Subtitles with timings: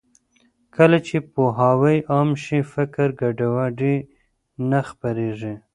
[0.75, 3.95] کله چې پوهاوی عام شي، فکري ګډوډي
[4.69, 5.53] نه خپرېږي.